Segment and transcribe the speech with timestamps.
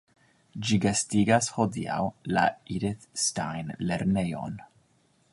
[0.67, 1.99] Ĝi gastigas hodiaŭ
[2.37, 2.45] la
[2.77, 4.57] Edith-Stein-lernejon.